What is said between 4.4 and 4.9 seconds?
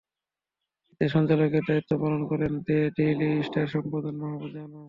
Anam.